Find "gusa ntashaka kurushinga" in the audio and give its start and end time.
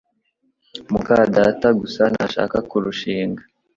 1.79-3.41